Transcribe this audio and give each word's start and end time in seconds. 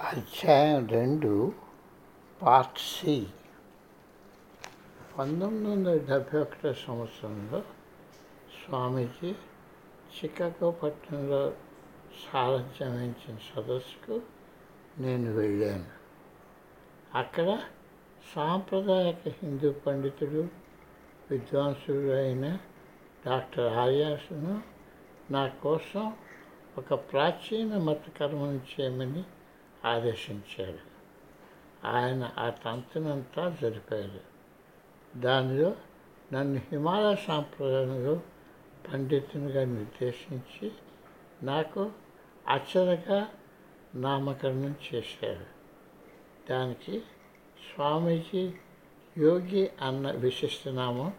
అధ్యాయం 0.00 0.88
రెండు 0.88 1.52
part 2.42 2.78
C. 2.78 3.26
పంతొమ్మిది 5.18 5.70
వందల 5.70 5.96
డెబ్భై 5.96 6.40
ఒకటో 6.40 6.72
సంవత్సరంలో 6.72 7.60
స్వామీజీ 8.50 9.34
చికాగో 10.16 10.70
పట్టణంలో 10.70 11.52
సారథ్యం 12.22 12.94
వహించిన 12.94 13.36
సదస్సుకు 13.36 14.20
నేను 14.98 15.32
వెళ్ళాను. 15.32 15.84
అక్కడ 17.14 17.58
సాంప్రదాయక 18.36 19.28
హిందూ 19.28 19.72
పండితుడు 19.72 20.48
విద్వాంసుడు 21.30 22.10
అయిన 22.10 22.58
డాక్టర్ 23.26 23.72
ఆర్యాసును 23.72 24.60
నా 25.30 25.48
కోసం 25.48 26.12
ఒక 26.78 26.94
ప్రాచీన 26.94 27.76
మత 27.76 28.10
కర్మను 28.20 28.60
చేయమని 28.60 29.24
ఆదేశించాడు. 29.84 30.82
ఆయన 31.84 32.32
ఆ 32.38 32.50
తంతునంతా 32.50 33.48
జరిపారు 33.60 34.22
దానిలో 35.16 35.72
నన్ను 36.32 36.60
హిమాలయ 36.70 37.14
సాంప్రదాయంలో 37.14 38.20
పండితునిగా 38.86 39.64
నిర్దేశించి 39.64 40.72
నాకు 41.42 41.90
అచ్చరగా 42.48 43.28
నామకరణం 43.94 44.74
చేశారు 44.86 45.46
దానికి 46.50 47.02
స్వామీజీ 47.70 48.52
యోగి 49.16 49.70
అన్న 49.80 50.10
విశిష్టనామం 50.10 51.12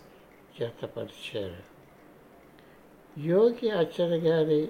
జతపరిచారు 0.59 1.61
యోగి 3.17 3.69
అచ్చర 3.71 4.13
గారి 4.23 4.69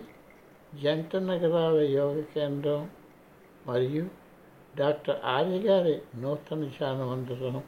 జంట 0.82 1.16
నగరాల 1.16 1.80
యోగ 1.80 2.22
కేంద్రం 2.22 2.90
మరియు 3.68 4.08
డాక్టర్ 4.78 5.20
ఆర్య 5.26 5.60
గారి 5.60 6.02
నూతన 6.16 6.66
ధ్యాన 6.66 7.04
మందిరం 7.04 7.64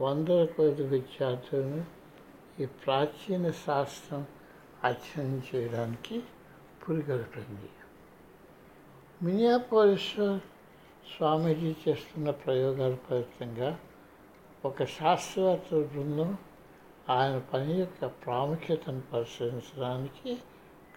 వందల 0.00 0.44
కొద్ది 0.44 0.82
విద్యార్థులను 0.82 1.84
ఈ 2.62 2.66
ప్రాచీన 2.66 3.50
శాస్త్రం 3.50 4.26
అధ్యయనం 4.84 5.42
చేయడానికి 5.54 6.22
పురిగొల్పింది. 6.82 7.70
మినియాపోలిస్లో 9.22 10.40
స్వామీజీ 11.16 11.76
చేస్తున్న 11.88 12.30
ప్రయోగాల 12.30 12.94
ఫలితంగా 12.94 13.78
ఒక 14.64 14.84
శాస్త్రవేత్త 14.84 15.74
బృందం 15.74 16.38
ఆయన 17.10 17.38
పని 17.38 17.80
యొక్క 17.80 18.06
ప్రాముఖ్యతను 18.06 19.02
పరిశీలించడానికి 19.12 20.34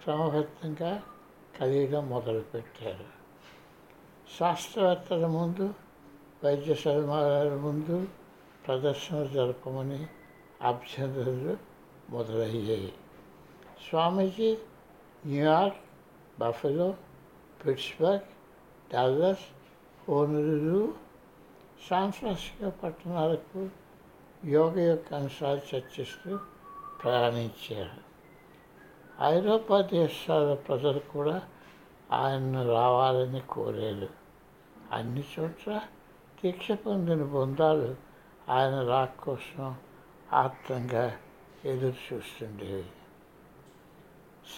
క్రమబద్ధంగా 0.03 1.03
కలియడం 1.59 2.09
మొదలుపెట్టారు. 2.09 3.05
శాస్త్రవేత్తల 4.39 5.25
ముందు 5.27 5.73
వైద్య 6.43 6.73
సన్మానాల 6.73 7.53
ముందు 7.53 8.07
ప్రదర్శన 8.67 9.23
జరపమని 9.23 10.07
అభ్యర్థనలు 10.61 11.57
మొదలయ్యాయి. 12.09 12.93
Swamiji 13.89 14.57
New York 15.25 15.77
Buffalo 16.39 16.95
Pittsburgh 17.65 18.19
Dallas 18.93 19.45
హోనూరు 20.09 20.93
San Francisco 21.89 22.69
పట్టణాలకు 22.69 23.69
యోగ 24.45 24.79
యొక్క 24.79 25.13
అంశాలు 25.13 25.75
చర్చిస్తూ 25.75 26.39
ప్రయాణించారు. 27.03 28.12
ఐరోపా 29.21 29.81
దేశాల 29.81 30.53
ప్రజలు 30.53 30.99
కూడా 30.99 31.41
ఆయన్ను 32.11 32.67
రావాలని 32.67 33.39
కోరారు. 33.39 34.09
అన్ని 34.91 35.23
చోట్ల 35.39 35.81
దీక్ష 36.43 36.71
పొందిన 36.71 37.23
బృందాలు 37.23 37.95
ఆయన 38.49 38.81
రాక్ 38.81 39.19
కోసం 39.19 39.75
ఆత్రంగా 40.33 41.13
ఎదురు 41.65 42.15
చూస్తుండేవి. 42.15 42.85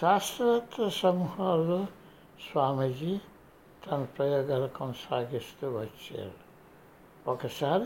శాస్త్రవేత్త 0.02 0.90
సమూహాల్లో 0.90 1.86
స్వామీజీ 2.52 3.20
తన 3.88 4.04
ప్రయోగాలు 4.04 4.68
కొనసాగిస్తూ 4.68 5.80
వచ్చారు. 5.80 6.32
ఒకసారి 7.28 7.86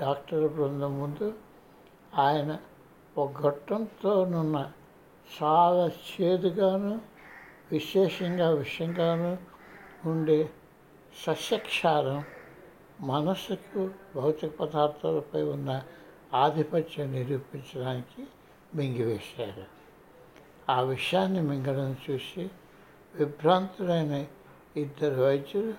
డాక్టర్ 0.00 0.52
బృందం 0.52 1.00
ముందు 1.00 1.32
ఆయన 2.18 2.58
ఒక 3.18 3.42
గొట్టంతోనున్న 3.42 4.72
చాలా 5.34 5.86
చేదుగాను 5.86 7.00
విశేషంగా 7.72 8.50
విషయంగాను 8.50 9.38
ఉండే 10.08 10.50
సస్యక్షారం 11.26 12.24
మనస్సుకు 13.00 13.90
భౌతిక 14.16 14.60
పదార్థాలపై 14.60 15.42
ఉన్న 15.42 15.82
ఆధిపత్యం 16.34 17.12
నిరూపించడానికి 17.12 18.26
మింగివేశారు. 18.74 19.64
ఆ 20.72 20.80
విషయాన్ని 20.80 21.42
మింగడం 21.42 21.96
చూసి 22.10 22.50
విభ్రాంతులైన 23.14 24.26
ఇద్దరు 24.76 25.22
వైద్యులు 25.22 25.74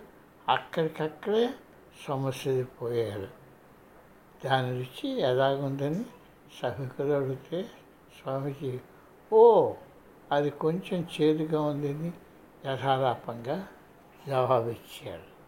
అక్కడికక్కడే 0.49 1.49
సమస్యపోయారు 2.07 3.27
దాని 4.45 4.79
రుచి 4.79 5.21
ఎలాగుందని 5.21 6.05
సభికులు 6.61 7.13
అడిగితే 7.13 7.65
స్వామిజీ 8.17 8.79
ఓ 9.33 9.73
అది 10.31 10.49
కొంచెం 10.49 11.07
చేదుగా 11.21 11.61
ఉందని 11.61 12.13
యథాలాపంగా 12.65 13.67
జవాబిచ్చారు 14.27 15.39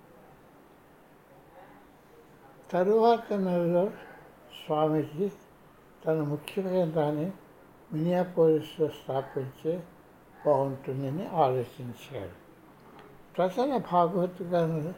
తరువాత 2.71 3.33
నెలలో 3.33 3.89
స్వామీజీ 4.65 5.31
తన 6.05 6.21
ముఖ్యమైన 6.21 6.85
దాన్ని 6.85 7.31
మినియాపోలిస్లో 7.93 8.87
స్థాపించే 8.87 9.83
బాగుంటుందని 10.45 11.27
ఆలోచించాడు. 11.27 12.41
ప్రజల 13.37 13.77
భాగవతులను 13.91 14.93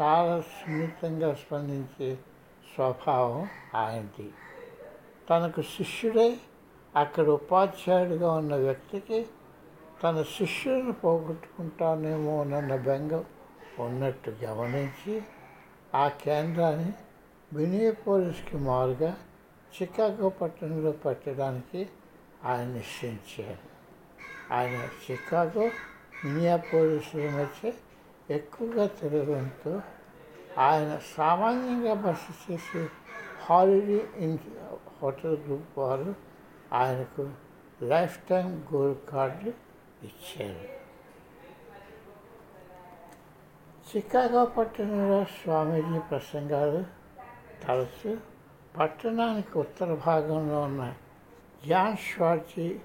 చాలా 0.00 0.40
సున్నితంగా 0.40 1.34
స్పందించే 1.34 2.18
స్వభావం 2.74 3.48
ఆయనది. 3.74 4.32
తనకు 5.30 5.62
శిష్యుడే 5.62 6.36
అక్కడ 6.94 7.26
ఉపాధ్యాయుడిగా 7.30 8.30
ఉన్న 8.32 8.54
వ్యక్తికి 8.62 9.18
తన 10.02 10.22
శిష్యులను 10.32 10.94
పోగొట్టుకుంటానేమోనన్న 11.02 12.74
బెంగం 12.86 13.24
ఉన్నట్టు 13.78 14.30
గమనించి 14.42 15.14
ఆ 15.94 16.04
కేంద్రాన్ని 16.22 16.90
మినియపోలిస్కి 17.50 18.58
మారుగా 18.64 19.12
చికాగో 19.72 20.28
పట్టణంలో 20.38 20.92
పెట్టడానికి 21.02 21.80
ఆయన 22.44 22.66
నిశ్చయించారు 22.72 23.62
ఆయన 24.52 24.82
చికాగో 25.02 25.66
మినియాపోలిస్ల 26.24 27.30
మధ్య 27.30 27.72
ఎక్కువగా 28.30 28.84
తిరగడంతో 28.98 29.72
ఆయన 30.58 30.90
సామాన్యంగా 31.14 31.94
బస 32.02 32.24
చేసే 32.42 32.82
హాలిడే 33.44 34.00
ఇన్ 34.24 34.36
హోటల్ 34.96 35.38
గ్రూప్ 35.38 35.72
వారు 35.78 36.12
ఆయనకు 36.72 37.30
లైఫ్ 37.82 38.28
టైం 38.28 38.66
గోల్డ్ 38.74 39.10
కార్డులు 39.10 39.52
ఇచ్చారు. 40.06 40.68
చికాగో 43.90 44.44
పట్టణంలో 44.44 45.24
స్వామీజీ 45.24 45.98
ప్రసంగాలు 45.98 46.84
తరచు 47.66 48.18
పట్టణానికి 48.78 49.58
ఉత్తర 49.58 49.94
భాగంలో 49.94 50.60
ఉన్న 50.60 50.94
జాన్ 51.68 51.96
షార్జీ 51.96 52.80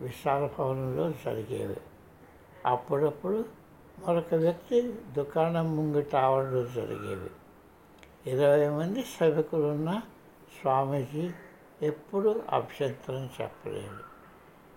విశాల 0.00 0.50
భవనంలో 0.58 1.10
జరిగేవి. 1.10 1.76
అప్పుడప్పుడు 2.66 3.44
మరొక 4.06 4.34
వ్యక్తి 4.34 4.94
దుకాణం 5.16 5.76
ముంగిట 5.76 6.16
ఆవరణలో 6.16 6.64
జరిగేవి. 6.64 7.30
ఇరవై 8.26 8.68
మంది 8.68 9.04
సభికులున్న 9.20 10.00
స్వామీజీ 10.60 11.30
ఎప్పుడూ 11.82 12.42
అభ్యంతరం 12.50 13.30
చెప్పలేదు. 13.42 13.98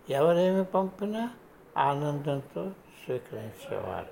ఎవరేమి 0.10 0.66
పంపినా 0.66 1.30
ఆనందంతో 1.78 2.70
స్వీకరించేవారు. 2.70 4.08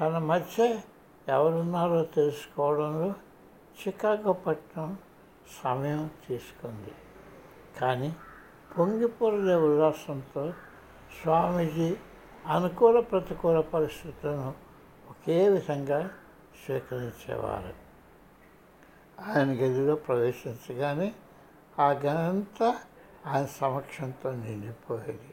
తన 0.00 0.18
మధ్య 0.18 0.80
ఎవరున్నారో 1.28 2.04
తెలుసుకోవడంలో 2.04 3.14
చికాగో 3.72 4.32
పట్టణం 4.32 4.98
సమయం 5.64 6.10
తీసుకుంది. 6.28 6.94
కానీ 7.80 8.16
పొంగిపొరలే 8.78 9.54
ఉల్లాసంతో 9.54 10.50
స్వామీజీ 11.22 11.96
అనుకూల 12.46 13.00
ప్రతికూల 13.00 13.60
పరిస్థితులను 13.60 14.54
ఒకే 15.10 15.48
విధంగా 15.48 16.10
స్వీకరించేవారు. 16.66 17.74
ఆయన 19.30 19.48
గదిలో 19.48 19.94
ప్రవేశించగానే 19.94 21.14
ఆ 21.78 21.90
గనంతా 21.90 22.76
ఆయన 23.26 23.46
సమక్షంతో 23.46 24.30
నిండిపోయేది. 24.32 25.30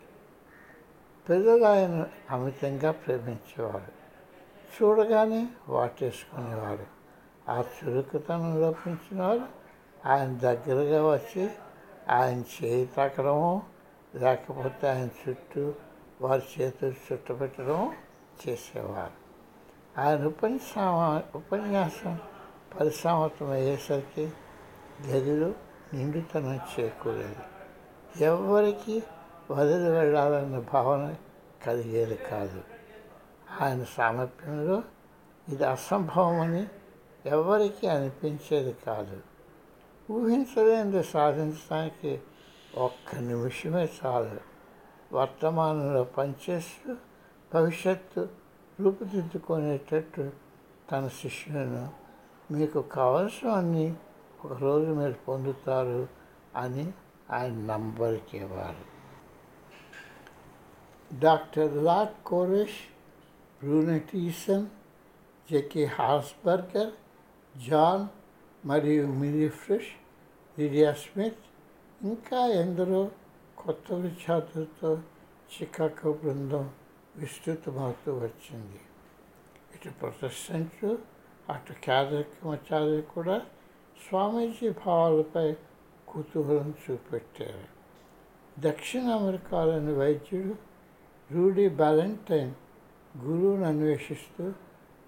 పిల్లలు 1.29 1.65
ఆయన 1.65 2.05
అమితంగా 2.29 2.91
ప్రేమించేవారు 2.91 3.93
చూడగానే 4.73 5.47
వాటేసుకునేవారు 5.69 6.85
ఆ 7.49 7.63
చురుకుతనం 7.75 8.61
లోపించిన 8.61 9.23
వారు 9.23 9.47
ఆయన 10.05 10.37
దగ్గరగా 10.37 11.11
వచ్చి 11.11 11.49
ఆయన 12.09 12.43
చేయి 12.55 12.85
తాకడము 12.85 13.61
లేకపోతే 14.15 14.89
ఆయన 14.89 15.09
చుట్టూ 15.21 15.73
వారి 16.21 16.41
చేతులు 16.53 16.93
చుట్టపెట్టడం 17.07 17.95
చేసేవారు 18.41 19.17
ఆయన 20.01 20.25
ఉపన్యాస 20.25 20.77
ఉపన్యాసం 21.35 22.19
పరిసమాప్తం 22.79 23.49
అయ్యేసరికి 23.51 24.29
గదిలో 25.07 25.51
నిండుతనం 25.93 26.59
చేకూరేది 26.79 27.35
ఎవరికి 28.23 29.03
వదిలి 29.51 29.89
వెళ్ళాలన్న 29.89 30.59
భావన 30.73 31.15
కలిగేది 31.65 32.15
కాదు. 32.15 32.61
ఆయన 33.61 33.83
సామర్థ్యంలో 33.83 34.83
ఇది 35.49 35.63
అసంభవమని 35.63 36.67
ఎవరికి 37.25 37.87
అనిపించేది 37.87 38.75
కాదు. 38.87 39.21
ఊహించలేనిది 40.11 41.03
సాధించడానికి 41.03 42.21
ఒక్క 42.77 43.15
నిమిషమే 43.15 43.89
చాలు. 44.05 44.49
వర్తమానంలో 45.15 46.03
పనిచేస్తూ 46.03 46.95
భవిష్యత్తు 47.53 48.27
రూపుదిద్దుకునేటట్టు 48.79 50.31
తన 50.91 51.07
శిష్యులను 51.07 51.89
మీకు 52.51 52.81
కావలసినవన్నీ 52.81 53.97
ఒకరోజు 54.45 54.91
మీరు 54.91 55.13
పొందుతారు 55.13 56.07
అని 56.55 56.93
ఆయన 57.31 57.53
నంబరికేవారు 57.53 58.85
డాక్టర్ 61.19 61.83
లాట్ 61.83 62.23
కోరెష్ 62.25 62.79
బ్రూనెటీసన్ 63.63 64.67
జెకే 65.51 65.85
హార్స్బర్గర్ 65.85 66.91
జాన్ 67.59 68.07
మరియు 68.67 69.07
మిరీ 69.07 69.49
ఫ్రిష్ 69.49 69.87
లిడియా 70.59 70.93
స్మిత్ 70.93 71.45
ఇంకా 72.01 72.47
ఎందరో 72.47 73.11
కొత్త 73.57 73.93
విద్యార్థులతో 73.93 75.01
చికాగో 75.53 76.13
బృందం 76.13 76.69
విస్తృతమవుతూ 77.15 78.13
వచ్చింది. 78.13 78.79
ఇటు 79.75 79.89
ప్రొటెస్టెంట్లు 79.89 80.97
అటు 81.49 81.73
క్యాథలిక్మాచార్యులు 81.73 83.01
కూడా 83.01 83.41
స్వామీజీ 84.07 84.69
భావాలపై 84.69 85.55
కుతూహలం 86.07 86.73
చూపెట్టారు. 86.91 87.79
దక్షిణ 88.59 89.01
అమెరికాలోని 89.01 89.93
వైద్యుడు 89.93 90.55
రూడీ 91.33 91.69
బ్యాలెంటైన్ 91.69 92.51
గురువును 93.17 93.65
అన్వేషిస్తూ 93.65 94.51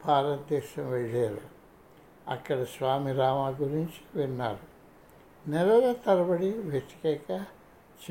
భారతదేశం 0.06 0.92
వెళ్ళారు. 0.92 1.42
అక్కడ 2.28 2.64
స్వామి 2.64 3.14
రామ 3.14 3.56
గురించి 3.62 4.22
విన్నారు. 4.22 4.72
నెలల 5.50 5.94
తరబడి 5.94 6.52
వెతికాక 6.52 7.46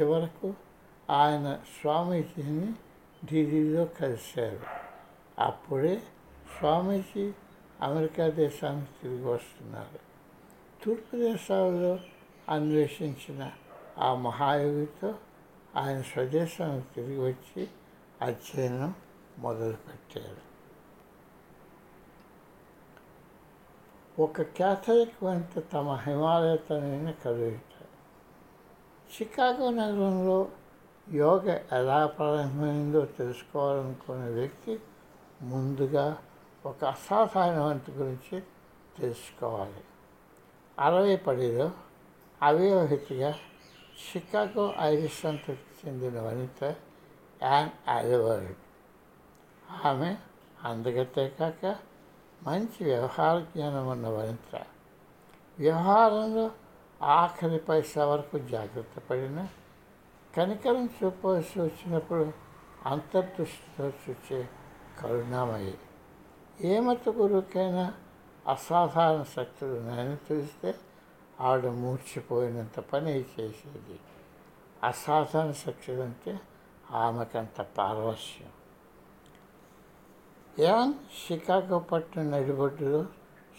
చివరకు 0.00 0.54
ఆయన 1.10 1.60
స్వామీజీని 1.82 2.72
ఢిల్లీలో 3.24 3.84
కలిశారు. 3.84 4.60
అప్పుడే 5.38 6.02
స్వామీజీ 6.58 7.32
అమెరికా 7.82 8.28
దేశానికి 8.28 8.90
తిరిగి 9.02 9.24
వస్తున్నారు. 9.24 10.09
తూర్పు 10.84 11.16
దేశాలలో 11.16 11.98
అన్వేషించిన 12.48 13.52
ఆ 13.98 14.14
మహాయోగితో 14.14 15.14
ఆయన 15.76 16.00
స్వదేశానికి 16.00 16.86
తిరిగి 16.94 17.18
వచ్చి 17.18 17.68
అధ్యయనం 18.22 18.94
మొదలుపెట్టారు. 19.38 20.50
ఒక 24.22 24.42
క్యాథలిక్ 24.42 25.24
వంట 25.24 25.62
తమ 25.72 25.92
హిమాలయతనైన 25.94 27.10
కలుగుట 27.10 27.74
చికాగో 29.14 29.70
నగరంలో 29.70 30.48
యోగ 31.12 31.58
ఎలా 31.72 32.06
ప్రారంభమైందో 32.06 33.04
తెలుసుకోవాలనుకునే 33.04 34.28
వ్యక్తి 34.30 34.80
ముందుగా 35.42 36.18
ఒక 36.66 36.84
అసాధారణ 36.84 37.58
వంట 37.58 37.90
గురించి 37.90 38.40
తెలుసుకోవాలి. 38.98 39.84
అరవై 40.80 41.16
పడిలో 41.16 41.70
అవివాహితగా 42.42 43.30
షికాగో 44.12 44.74
ఐరిష్ 44.80 45.20
సంతృప్తి 45.20 45.88
చెందిన 45.88 46.20
వనిత 46.20 46.64
యాన్ 47.42 47.70
అలివర్డ్ 47.88 48.54
ఆమె 49.86 50.16
అందగతే 50.64 51.28
కాక 51.28 51.76
మంచి 52.42 52.84
వ్యవహార 52.84 53.40
జ్ఞానం 53.40 53.88
ఉన్న 53.88 54.08
వనిత. 54.08 54.60
వ్యవహారంలో 55.58 56.50
ఆఖరి 57.02 57.58
పైసా 57.58 58.06
వరకు 58.06 58.38
జాగ్రత్త 58.38 58.98
పడిన 58.98 59.46
కనికరం 60.36 60.88
చూపవలసి 61.04 61.60
వచ్చినప్పుడు 61.60 62.32
అంతర్దృష్టితో 62.86 63.88
చూచే 63.88 64.48
కరుణామయ్యి 65.00 65.78
ఏ 66.60 66.80
మత 66.80 67.08
గురువుకైనా 67.08 67.94
అసాధారణ 68.50 69.22
శక్తులు 69.36 69.74
ఉన్నాయని 69.78 70.16
తెలిస్తే 70.16 70.74
ఆవిడ 71.40 71.66
మూర్చిపోయినంత 71.66 72.80
పని 72.80 73.10
చేసేది. 73.10 73.96
అసాధారణ 74.82 75.52
శక్తులు 75.52 76.02
అంటే 76.02 76.40
ఆమెకంత 76.90 77.60
పారవశ్యం. 77.78 78.50
యాన్ 80.58 80.94
షికాగో 81.22 81.78
పట్టిన 81.78 82.22
నడిబొడ్డులో 82.22 83.02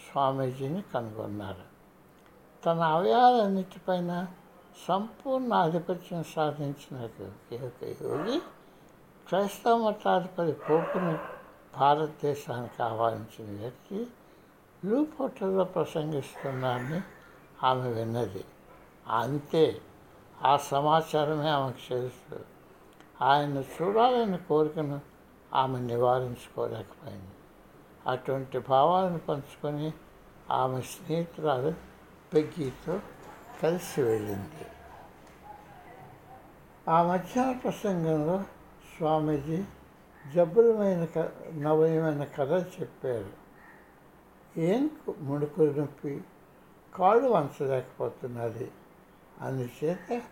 స్వామీజీని 0.06 0.82
కనుగొన్నారు. 0.94 1.66
తన 2.64 2.80
అవయాలన్నిటిపైన 2.80 4.26
సంపూర్ణ 4.88 5.52
ఆధిపత్యం 5.54 6.24
సాధించిన 6.34 6.94
ఒక 7.66 7.84
యోగి 7.84 8.38
క్రైస్తవ 9.26 9.76
మతాధిపతి 9.76 10.52
పోపును 10.52 11.18
భారతదేశానికి 11.76 12.82
ఆహ్వానించిన 12.82 13.60
వ్యక్తి 13.60 13.98
లూప్ 14.84 15.20
హోటల్లో 15.20 15.64
ప్రసంగిస్తున్నారని 15.64 17.00
ఆమె 17.66 17.88
విన్నది. 17.88 18.44
అంతే 19.08 19.80
ఆ 20.42 20.56
సమాచారమే 20.56 21.48
ఆమెకు 21.48 21.88
తెలుసు. 21.88 22.40
ఆయన 23.22 23.58
చూడాలని 23.58 24.38
కోరికను 24.38 25.00
ఆమె 25.54 25.80
నివారించుకోలేకపోయింది. 25.80 27.30
అటువంటి 28.06 28.58
భావాలను 28.58 29.18
పంచుకొని 29.18 29.92
ఆమె 30.50 30.80
స్నేహితురాలు 30.80 31.74
పెగ్గితో 32.34 33.00
కలిసి 33.62 34.02
వెళ్ళింది. 34.02 34.66
ఆ 36.88 37.02
మధ్యాహ్న 37.02 37.58
ప్రసంగంలో 37.58 38.42
స్వామీజీ 38.96 39.64
జబ్బులమైన 40.34 41.04
క 41.04 41.18
నవయమైన 41.54 42.24
కథ 42.24 42.52
చెప్పారు. 42.80 43.41
ఏం 44.56 44.90
ముడుకులు 45.18 45.80
నొప్పి? 45.80 46.20
కాళ్ళు 46.94 47.28
వంచలేకపోతున్నది. 47.28 48.70
అందుచేత 49.40 50.22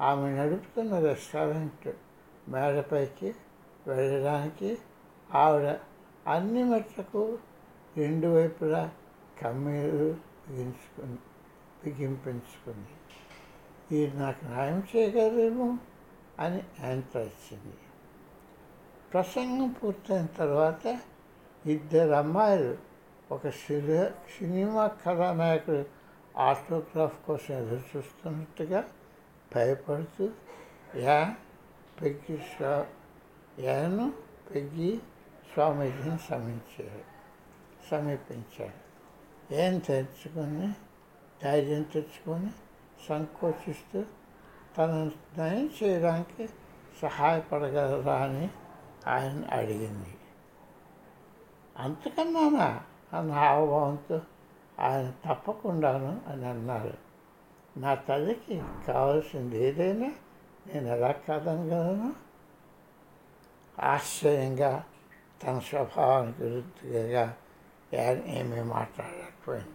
ఆమె 0.00 0.30
నడుపుతున్న 0.30 0.98
రెస్టారెంట్ 0.98 1.96
మేడపైకి 2.48 3.34
వెళ్ళడానికి 3.86 4.78
ఆవిడ 5.34 5.78
అన్ని 6.26 6.64
మెట్లకు 6.64 7.38
రెండు 7.96 8.26
వైపులా 8.26 8.90
కమ్మీలు 9.42 10.16
బిగించుకుని 10.48 11.16
బిగింపించుకుంది. 11.84 12.88
ఇది 13.98 14.16
నాకు 14.16 14.44
న్యాయం 14.44 14.82
చేయగలరేమో? 14.96 15.78
అని 16.38 16.62
యాంత 16.84 17.16
వచ్చింది 17.16 17.76
ప్రసంగం 19.12 19.68
పూర్తయిన 19.68 20.26
తర్వాత 20.26 21.00
ఇద్దరు 21.66 22.10
అమ్మాయిలు 22.10 22.91
ఒక 23.32 23.48
సినిమా 23.48 24.10
సినిమా 24.38 24.86
కథానాయకుడు 24.86 25.84
ఆటోగ్రాఫ్ 26.38 27.26
కోసం 27.26 27.54
ఎదురు 27.54 27.96
చూస్తున్నట్టుగా 27.96 28.84
భయపడుతూ 29.54 30.30
యా 30.94 31.34
పెగ్గి 32.02 32.38
స్వా 32.38 32.86
యాను 33.58 34.12
పెగ్గి 34.54 35.00
స్వామీజీని 35.52 36.18
సమీపించారు 36.18 37.04
సమీపించారు. 37.90 38.72
ఏం 39.54 39.78
తెచ్చుకొని 39.78 40.72
ధైర్యం 41.42 41.82
తెచ్చుకొని 41.82 42.50
సంకోచిస్తూ 43.08 44.04
తనను 44.78 45.12
నయం 45.38 45.70
చేయడానికి 45.82 46.48
సహాయపడగలరా 47.02 48.14
అని 48.14 48.50
ఆయన 49.06 49.44
అడిగింది. 49.52 50.14
అంతకన్నానా? 51.76 52.82
అన్న 53.12 53.32
హావభావంతో 53.32 54.20
ఆయన 54.80 55.12
తప్పకుండాను 55.28 56.20
అని 56.26 56.46
అన్నారు. 56.46 56.94
నా 57.76 57.94
తల్లికి 57.94 58.62
కావాల్సింది 58.86 59.64
ఏదైనా 59.64 60.12
నేను 60.74 60.86
ఎలా 60.86 61.12
కాదనగలను? 61.12 62.12
ఆశ్చర్యంగా 63.80 64.84
తన 65.42 65.58
స్వభావానికి 65.58 66.42
వృద్ధిగా 66.42 67.36
ఏమీ 68.24 68.62
మాట్లాడలేకపోయింది. 68.62 69.72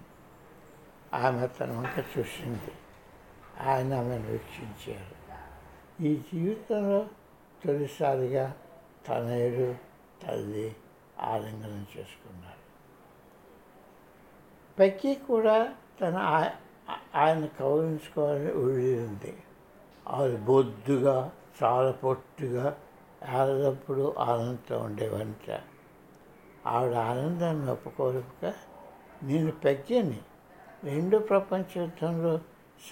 ఆమె 1.13 1.47
తన 1.47 1.71
వంక 1.71 2.19
చూసింది. 2.19 2.71
ఆయన 3.61 3.93
ఆమెను 3.93 4.27
వీక్షించారు. 4.27 5.17
ఈ 6.03 6.15
జీవితంలో 6.15 7.07
తొలిసారిగా 7.65 8.53
తనయుడు 9.07 9.75
తల్లి 10.25 10.75
ఆలింగనం 11.19 11.87
చేసుకున్నారు. 11.97 12.56
పెక్కి 14.79 15.15
కూడా 15.15 15.73
తన 16.01 16.15
ఆయన 17.15 17.45
కౌలించుకోవాలని 17.45 18.51
ఉంది. 18.51 19.43
ఆవిడ 20.07 20.39
బొద్దుగా 20.39 21.31
చాలా 21.63 21.91
పొట్టుగా 21.91 22.77
ఎల్లప్పుడూ 23.23 24.15
ఆనందంతో 24.19 24.79
ఉండేవంట. 24.79 25.59
ఆవిడ 26.65 26.95
ఆనందాన్ని 26.95 27.71
ఒప్పుకోలేక 27.71 28.53
నేను 29.23 29.51
పెగ్గని 29.51 30.19
రెండో 30.83 31.19
ప్రపంచ 31.19 31.81
యుద్ధంలో 31.81 32.39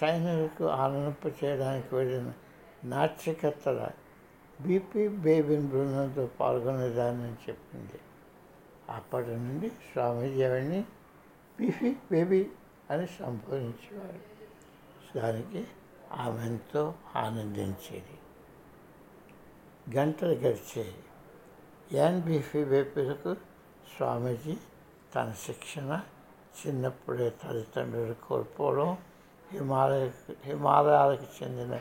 సైనికులకు 0.00 0.64
ఆనందింప 0.64 1.44
చేయడానికి 1.44 1.94
వెళ్ళిన 1.94 2.32
నాట్యకర్తల 2.84 3.88
బీపీ 4.60 5.08
బేబీన్ 5.08 5.68
బృందంతో 5.68 6.28
పాల్గొనేదాన్ని 6.40 7.32
చెప్పింది. 7.32 8.00
అప్పటి 8.90 9.28
నుండి 9.28 9.68
స్వామీజీ 9.68 10.84
బీఫీ 11.60 11.96
బేబీ 12.10 12.50
అని 12.90 13.06
సంబోధించేవారు. 13.06 14.36
దానికి 15.18 15.66
ఆమె 16.12 16.46
ఎంతో 16.46 16.94
ఆనందించేది. 17.16 18.18
గంటలు 19.96 20.32
గడిచేది. 20.32 20.94
యాన్ 21.92 22.22
బీఫీ 22.22 22.64
బేబీలకు 22.64 23.34
స్వామీజీ 23.96 24.56
తన 25.14 25.34
శిక్షణ 25.46 26.00
చిన్నప్పుడే 26.66 27.30
తల్లిదండ్రులు 27.30 28.14
కోల్పోవడం 28.28 28.98
హిమాలయ 29.52 30.10
హిమాలయాలకు 30.44 31.44
చెందిన 31.44 31.80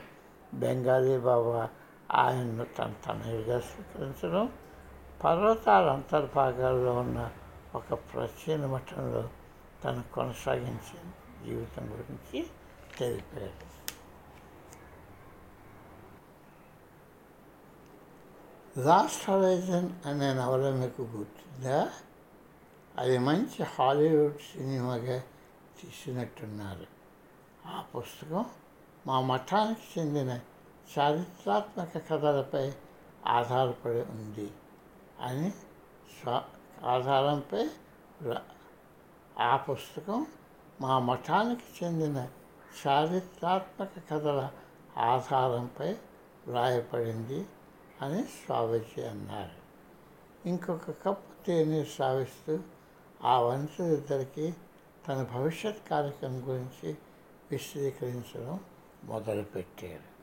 బెంగాలీ 0.53 1.17
బాబా 1.17 1.69
ఆయన్ను 2.11 2.65
తన 2.65 2.93
తనయుడిగా 3.05 3.59
స్వీకరించడం 3.59 4.49
పర్వతాల 5.23 5.89
అంతర్భాగాల్లో 5.89 6.93
ఉన్న 6.93 7.31
ఒక 7.75 7.93
ప్రాచీన 7.93 8.65
మఠంలో 8.65 9.29
తను 9.85 10.03
కొనసాగించిన 10.13 11.11
జీవితం 11.45 11.93
గురించి 11.93 12.47
తెలిపారు. 12.97 13.75
లాస్ట్ 18.79 19.29
హొరైజన్ 19.29 19.89
అనే 20.05 20.33
నవల 20.33 20.75
మీకు 20.75 21.01
గుర్తుందా? 21.01 21.89
అది 22.97 23.17
మంచి 23.17 23.63
హాలీవుడ్ 23.63 24.37
సినిమాగా 24.37 25.19
తీసినట్టున్నారు. 25.81 26.87
ఆ 27.65 27.83
పుస్తకం 27.95 28.45
మా 29.07 29.21
మఠానికి 29.21 29.99
చెందిన 29.99 30.39
చారిత్రాత్మక 30.99 31.97
కథలపై 31.97 32.73
ఆధారపడి 33.27 34.01
ఉంది 34.01 34.51
అని 35.21 35.51
స్వా 36.21 36.43
ఆధారంపై 36.83 37.69
ఆ 39.39 39.57
పుస్తకం 39.57 40.25
మా 40.81 40.99
మఠానికి 40.99 41.85
చెందిన 41.85 42.27
చారిత్రాత్మక 42.87 43.89
కథల 44.09 44.51
ఆధారంపై 44.97 45.93
వ్రాయపడింది 46.47 47.45
అని 48.01 48.23
స్వామీజీ 48.23 49.01
అన్నారు. 49.01 49.65
ఇంకొక 50.47 50.91
కప్పు 50.91 51.45
తేనె 51.47 51.83
సావిస్తూ 51.83 52.59
ఆ 53.23 53.39
వంశులిద్దరికీ 53.39 54.53
తన 55.07 55.27
భవిష్యత్ 55.33 55.89
కార్యక్రమం 55.89 56.49
గురించి 56.49 56.97
విశదీకరించడం 57.51 58.59
మొదలుపెట్టారు. 59.03 60.14